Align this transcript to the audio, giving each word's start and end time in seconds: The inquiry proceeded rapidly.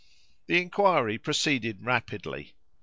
The 0.47 0.59
inquiry 0.59 1.19
proceeded 1.19 1.85
rapidly. 1.85 2.55